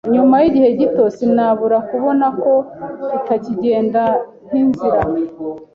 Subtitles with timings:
[0.13, 2.53] Nyuma yigihe gito, sinabura kubona ko
[3.09, 4.01] tutakigenda
[4.47, 4.99] nkinzira.